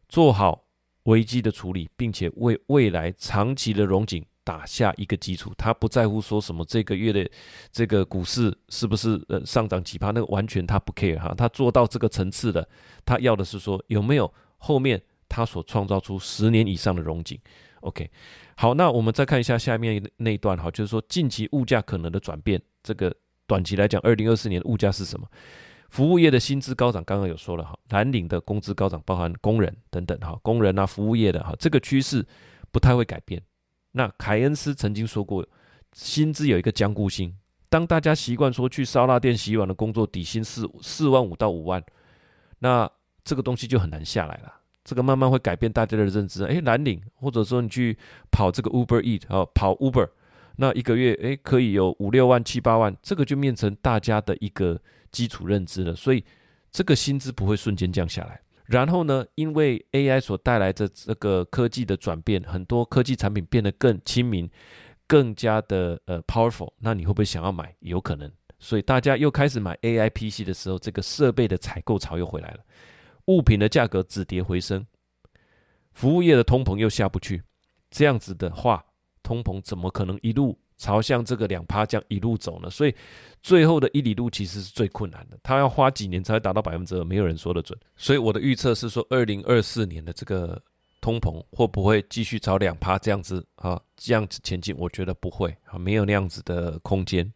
[0.08, 0.64] 做好
[1.04, 5.52] 危机的处理，并且为未来长期的融景打下一个基础。
[5.56, 7.30] 他不在乎说什么这个月的
[7.72, 11.34] 这个股市是不是呃上涨几趴，那个完全他不 care 哈。
[11.34, 12.68] 他做到这个层次的，
[13.04, 17.40] 他要的是说有没有后面他所创造出十年以上的融景。
[17.86, 18.10] OK。
[18.56, 22.60] 好，那我们再看一下下面那一段哈，就是说近期物价可能的转变。
[22.82, 23.14] 这个
[23.46, 25.26] 短期来讲，二零二四年物价是什么？
[25.88, 32.26] 服务业的薪资高涨，刚刚有说了哈，蓝领的工资高涨，包含工人等等哈，工人啊，服务业的哈，这个趋势
[32.72, 33.40] 不太会改变。
[33.92, 35.46] 那凯恩斯曾经说过，
[35.92, 37.34] 薪资有一个僵固性，
[37.68, 41.82] 当大家习惯说去烧腊店洗碗的工作底薪四四万五到五万，
[42.58, 42.90] 那
[43.24, 44.52] 这个东西就很难下来了。
[44.86, 46.44] 这个慢慢会改变大家的认知。
[46.44, 47.98] 诶，蓝领或者说你去
[48.30, 50.08] 跑这个 Uber Eat 啊，跑 Uber，
[50.58, 55.92] 那一个月诶可以有五六万、七八万，这个就变成大家的一个基础认知了。
[55.94, 56.24] 所以
[56.70, 58.40] 这个薪资不会瞬间降下来。
[58.66, 64.48] 然后呢，因为 AI 所带来的这个科技的转变，很多科技产品变得更亲民、
[65.06, 66.72] 更加的呃 powerful。
[66.78, 67.74] 那你会不会想要买？
[67.80, 68.30] 有可能。
[68.58, 72.60] 所以大家又开始买 AI PC 的时候，这个设备的采购潮又回来了。
[73.26, 74.86] 物品的价格止跌回升，
[75.92, 77.42] 服务业的通膨又下不去，
[77.90, 78.84] 这样子的话，
[79.22, 82.68] 通膨怎么可能一路朝向这个两趴这样一路走呢？
[82.70, 82.94] 所以
[83.42, 87.78] 最后的一里路其实是最困难的，它要花几年才会达到百分之二，没有人说得准。
[87.96, 90.62] 所以我的预测是说，二零二四年的这个
[91.00, 94.76] 通膨会不会继续朝两趴这样子啊这样子前进？
[94.76, 97.32] 我觉得不会啊，没有那样子的空间。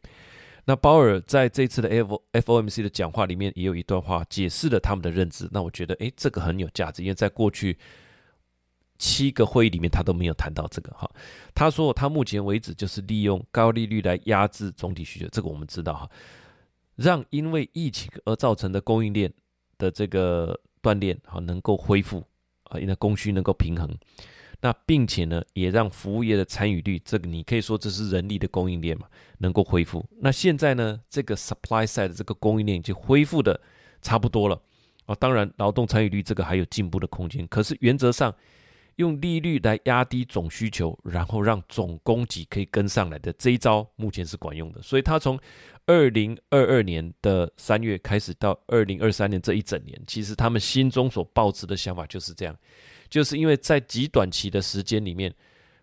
[0.65, 5.49] 那鲍尔在这次的 F FOMC 的讲话里面也有一段话解释了他们的认知。
[5.51, 7.77] 那我觉得，诶，这个很有价值，因为在过去
[8.99, 11.11] 七个会议里面他都没有谈到这个哈。
[11.55, 16.11] 他说他目前为止就是利用高利率来压制总体需求，这个我们知道哈，
[16.97, 19.33] 让因为疫情而造成的供应链
[19.79, 22.23] 的这个断裂哈能够恢复
[22.65, 23.89] 啊，因为供需能够平衡。
[24.63, 29.07] 那并且呢，也让服务业的参与率，这个你可以说这是人力的供应链嘛，
[29.39, 30.05] 能够恢复。
[30.21, 33.59] 那现在呢，这个 supply side 的这个供应链已经恢复的
[34.03, 34.61] 差不多了
[35.07, 35.15] 啊。
[35.15, 37.47] 当然，劳动参与率这个还有进步的空间。
[37.49, 38.35] 可是原则上，
[38.97, 44.83] 用利率来压低总需求，然后让总供给可以跟上来的这一招，目前是管用的。
[44.83, 45.41] 所以，他从
[45.87, 52.55] 二零二二年的三月开始到二零二三年这一整年，其实他们心中所抱持的想法就是这样，
[53.11, 55.35] 就是因为在极短期的时间里面，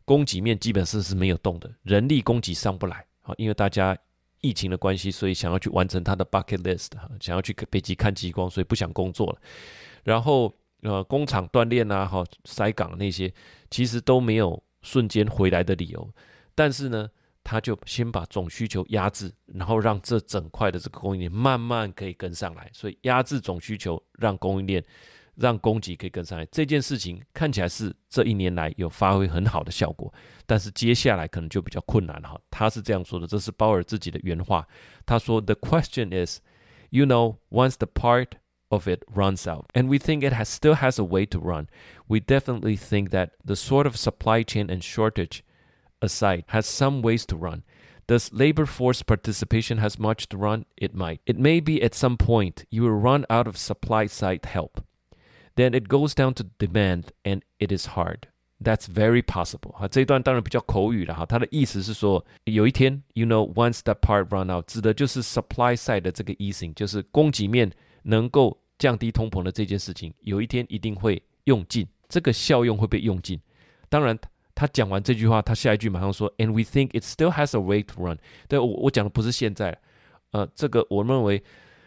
[0.05, 3.95] 供给面基本上是没有动的，人力供给上不来啊，因为大家。
[4.41, 9.41] 疫情的关系，所以想要去完成他的 bucket list，想要去北极看极光，所以不想工作了。
[10.03, 13.33] 然后呃，工厂锻炼啊，哈，塞港那些，
[13.71, 16.07] 其实都没有瞬间回来的理由。
[16.53, 17.09] 但是呢，
[17.43, 22.69] 他就先把总需求压制，然后让这整块的这个供应链慢慢可以跟上来。
[22.71, 24.85] 所以压制总需求，让供应链。
[25.36, 30.12] 让供给可以跟上来这件事情看起来是这一年来有发挥很好的效果，
[30.46, 32.40] 但是接下来可能就比较困难了哈。
[32.50, 34.66] 他是这样说的，这是鲍尔自己的原话。
[35.06, 36.40] 他说：“The question is,
[36.90, 38.32] you know, once the part
[38.68, 41.66] of it runs out, and we think it has still has a way to run,
[42.08, 45.42] we definitely think that the sort of supply chain and shortage
[46.00, 47.62] aside has some ways to run.”
[48.08, 50.64] Does labor force participation has much to run?
[50.76, 51.20] It might.
[51.24, 54.82] It may be at some point you will run out of supply side help.
[55.56, 58.28] Then it goes down to demand, and it is hard.
[58.62, 59.72] That's very possible.
[59.72, 61.26] 哈，这一段当然比较口语了哈。
[61.26, 67.70] 他的意思是说，有一天，you know, once that part run out，指的就是 supply side 的这个 easing，就是供给面
[68.04, 73.40] 能够降低通膨的这件事情，有一天一定会用尽，这个效用会被用尽。
[73.88, 74.16] 当然，
[74.54, 78.16] 他讲完这句话，他下一句马上说，and we think it still has a way to run。
[78.48, 79.76] 对我，我讲的不是现在，
[80.30, 81.42] 呃，这个我认为，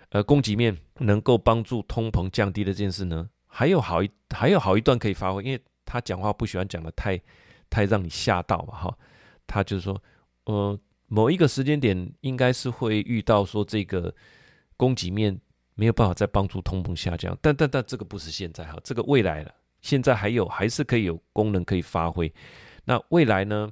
[0.10, 3.30] 呃，供给面能够帮助通膨降低的这件事呢。
[3.51, 7.21] 还有好一还有好一段可以发挥，因为他讲话不喜欢讲的太
[7.69, 8.99] 太让你吓到嘛哈。
[9.47, 10.03] 他就是说，
[10.45, 14.15] 呃，某一个时间点应该是会遇到说这个
[14.77, 15.39] 供给面
[15.75, 22.33] 没有办法再帮助通膨下降，但但但这个不是现在哈，这个未来了，现在还有还是可以有功能可以发挥。
[22.85, 23.71] 那未来呢？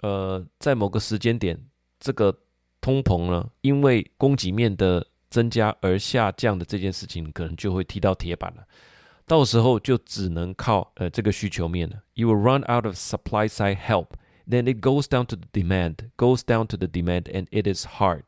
[0.00, 1.56] 呃，在某个时间点，
[2.00, 2.36] 这个
[2.80, 8.66] 通膨呢，因为供给面的增加而下降的这件事情，可能就会踢到铁板了。
[9.32, 12.02] 到时候就只能靠呃这个需求面了。
[12.12, 14.08] You will run out of supply side help,
[14.46, 17.86] then it goes down to the demand, goes down to the demand, and it is
[17.86, 18.24] hard.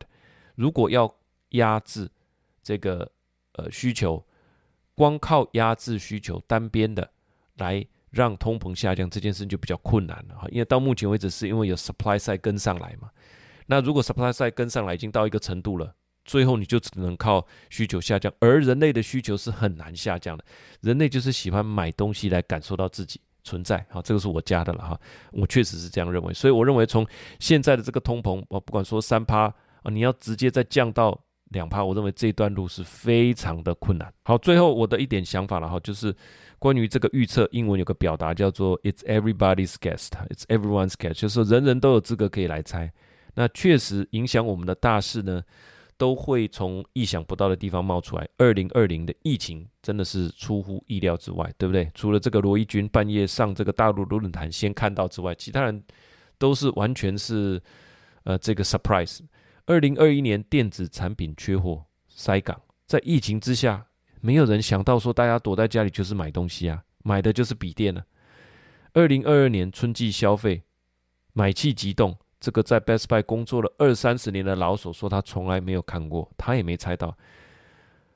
[0.55, 1.14] 如果要
[1.51, 2.11] 压制
[2.62, 3.12] 这个
[3.53, 4.25] 呃需求，
[4.95, 7.11] 光靠压制需求单边的
[7.59, 10.49] 来让通膨下降，这件事就比较困难了哈。
[10.49, 13.11] 因为到目前为止是因为有 supply side 跟上来嘛。
[13.67, 15.95] 那如果 supply side 跟上来已经到一个程度了。
[16.25, 20.45] 最后你就只能靠需求下降，而人类的需求是很难下降的。
[20.81, 24.99] 人类就是喜欢买东西来感受到自己存在，好，这个是我加的了哈。
[25.33, 27.07] 我确实是这样认为，所以我认为从
[27.39, 29.43] 现在的这个通膨，我不管说三趴
[29.83, 31.19] 啊，你要直接再降到
[31.51, 34.11] 两趴，我认为这一段路是非常的困难。
[34.25, 36.15] 好，最后我的一点想法了哈，就是
[36.59, 42.91] 关于这个预测，英文有个表达叫做 "It's everybody's guess"，"It's everyone's guess"，就是人人都有资格可以来猜。
[43.35, 45.43] 那确实影响我们的大事呢。
[45.97, 48.29] 都会从意想不到的地方冒出来。
[48.39, 51.91] 二零二零的疫情真的是出乎意料之外，对不对？
[51.95, 55.83] 除了这个罗伊军半夜上这个大陆论坛先看到之外，其他人
[56.39, 57.63] 都是完全是
[58.25, 59.21] 呃这个 surprise。
[59.67, 63.87] 二零二一年电子产品缺货塞港，在疫情之下，
[64.21, 68.05] 没有人想到说大家躲在家里就是买东西啊，买的就是笔电了。
[68.93, 70.63] 二零二二年春季消费
[71.33, 72.17] 买气急动。
[72.45, 77.17] 这个在 Best Buy 工作了二三十年的老手说他从来没有看过，他也没猜到。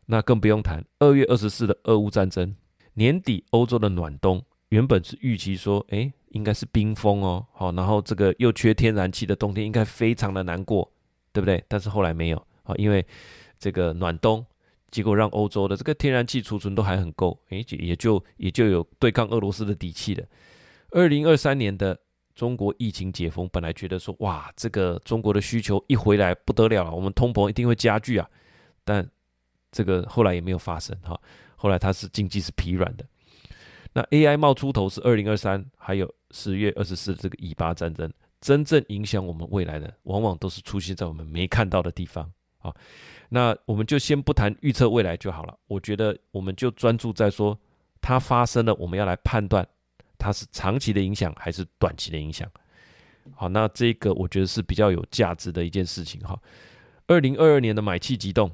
[0.05, 2.55] 那更不用谈二月二十四的俄乌战争，
[2.93, 10.93] 年底欧洲的暖冬，原本是预期说，哎，应该是冰封哦，好，然后这个又缺天然气的冬天应该非常的难过，
[11.33, 11.64] 对不对？
[11.67, 13.03] 但是后来没有，好，因为
[13.59, 14.45] 这个暖冬，
[14.91, 20.27] 结果让欧洲的这个天然气储存都还很够，哎，也就也就有对抗俄罗斯的底气了。
[20.91, 21.99] 二零二三年的。
[22.38, 28.31] 中国疫情解封，本来觉得说哇，这个中国的需求一回来不得了了，我们通膨一定会加剧啊。
[28.85, 29.05] 但
[29.72, 31.20] 这个后来也没有发生哈。
[31.57, 33.05] 后来它是经济是疲软的。
[33.92, 38.09] 那 AI 冒出头是二零二三，还有十月二十四这个以巴战争，
[38.41, 42.72] 真正影响我们未来的，往往都是出现在我们没看到的地方啊。
[43.30, 45.59] 那我们就先不谈预测未来就好了。
[45.66, 47.59] 我觉得我们就专注在说
[48.01, 49.66] 它发生了，我们要来判断。
[50.19, 52.51] 它是长期的影响还是短期的影响？
[53.37, 56.39] 好，那这个我觉得是比较有价值的一件事情哈。
[57.07, 58.51] 二零二二年的买气急动，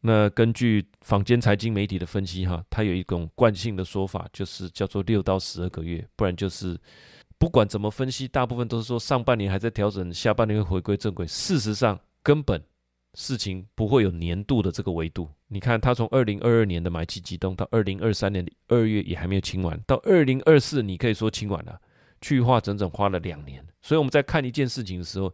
[0.00, 6.78] 那根据坊间财经媒体的分析哈，它有一种惯性的说法，就是叫做六到十二个月，不然就是
[7.38, 11.26] 不管怎么分析，大部分都是说上半年还在调整，下半年会回归正轨。
[11.26, 12.62] 事实上，根本
[13.14, 15.28] 事情不会有年度的这个维度。
[15.48, 21.78] 你看，他从二零二二年的买气激动到二零二三年的二月也还没有清完，到二零二四你可以说清完了，
[22.22, 23.62] 去化整整花了两年。
[23.82, 25.30] 所以我们在看一件事情的时候，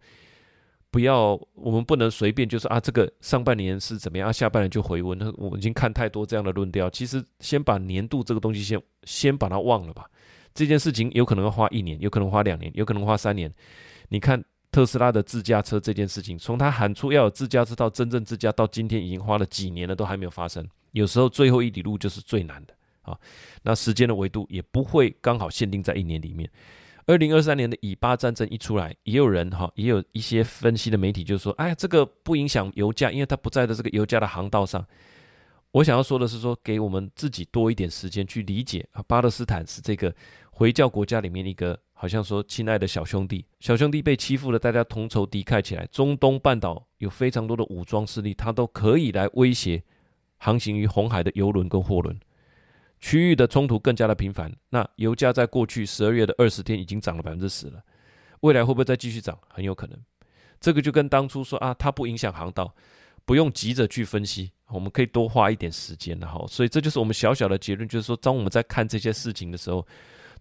[0.91, 5.17] 不要我们不能随便就说啊，这个上半年是怎么样，下半年就回温。
[5.17, 10.11] 那我们已经看太多这样的论调，其实先把年度这个东西先先把它忘了吧。
[10.53, 13.55] 这件事情有可能要花一年，有可能花两年，有可能花三年。
[14.09, 14.45] 你看。
[14.71, 20.67] 特斯拉的自驾车这件事情，从他喊出要有自驾车到真正自驾，到今天已经花了几年了，都还没有发生。
[20.93, 23.19] 有时候最后一里路就是最难的啊。
[23.63, 26.49] 那时间的维度也不会刚好限定在一年里面。
[27.07, 34.87] 二零二三年的以巴战争一出来，也有人哈，也有一些分析的媒体就说：“哎，这个不影响油价，因为它不在的这个油价的航道上。”
[35.73, 40.15] 我想要说的是，说给我们自己多一点时间去理解啊，巴勒斯坦是这个
[40.51, 41.79] 回教国家里面一个。
[42.01, 45.85] 好像说，亲爱的小兄弟，小兄弟被欺负了，大家同仇敌忾起来。
[45.87, 49.83] 中东半岛有非常多的武装势力，它都可以来威胁
[50.37, 52.17] 航行于红海的油轮跟货轮。
[53.01, 54.49] 区域的冲突更加的频繁。
[54.71, 57.83] 那油价在过去十二月的二十天已经涨了百分之十了，
[58.43, 59.37] 未来会不会再继续涨？
[59.49, 59.99] 很有可能。
[60.61, 62.73] 这个就跟当初说啊，它不影响航道，
[63.25, 66.47] 不用急着去分析，我们可以多花一点时间的哈。
[66.47, 69.85] 所以这就是我们小小的结论，就是说，当我们在看这些事情的时候，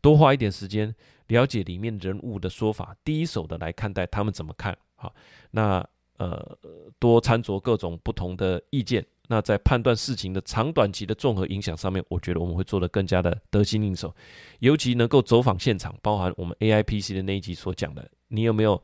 [0.03, 0.93] 多花一点时间。
[1.27, 5.13] 了解里面人物的说法，第一手的来看待他们怎么看好，
[5.51, 6.57] 那呃
[6.99, 9.05] 多参酌各种不同的意见。
[9.29, 14.15] 那在判断事情的长短期的综合影响上面，我觉得我们会做得更加的得心应手。
[14.59, 18.81] 尤其能够走访现场，包含我们 AIPC 的那一集所讲的，你有没有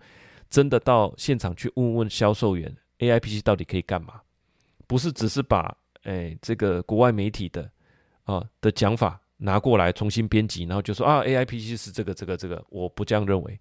[0.50, 4.20] 真的到现场去问问销售员，AIPC 到底可以干嘛？
[4.86, 5.74] 不是只是把
[6.04, 7.72] 哎这个国外媒体的
[8.26, 9.22] 啊的讲法。
[9.38, 13.60] 拿过来重新编辑，然后就说啊，A I P C 是这个这个这个，我不这样认为。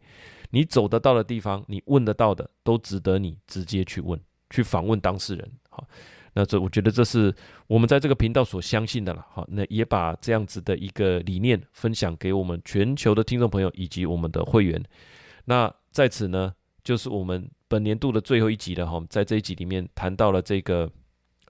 [0.51, 4.21] 你走得到的地方，你问得到的，都值得你直接去问，
[4.51, 5.51] 去访问当事人。
[5.71, 5.89] 好，
[6.35, 7.35] 那这我觉得这是
[7.67, 9.27] 我们在这个频道所相信的了。
[9.31, 14.83] 好，那也把这样子的一个理念分享给我们全球的听众朋友以及我们的会员。
[15.47, 16.53] 那在此呢，
[16.85, 20.91] 就是我们本年度的最后一集了哈，在这一集里面谈到了这个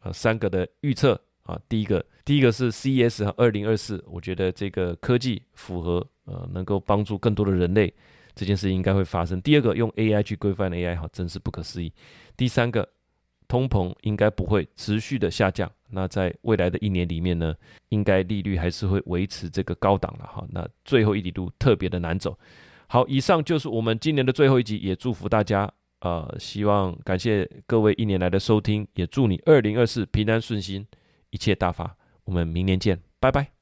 [0.03, 1.21] 呃三个的预测。
[1.43, 7.93] 啊，第一个，第一个是 CES 二零二四，我觉得这个科技符合呃，能够帮助更多的人类，
[8.35, 9.43] 这件事应该会发生。
[9.43, 11.93] 第二个，用 AI 去规范 AI，哈，真是不可思议。
[12.37, 12.89] 第三个，
[13.49, 17.53] 通膨应该不会持续的下降，那在未来的一年里面呢，
[17.89, 20.47] 应该利率还是会维持这个高档了，哈。
[20.51, 22.39] 那最后一里路特别的难走。
[22.87, 25.69] 好，以上就是我们今年的最后一集，也祝福大家，
[26.03, 30.87] 呃，希望感谢各位一年来的收听，也祝你二零二四平安顺心。
[31.33, 33.62] 一切大发，我们明年见，拜拜。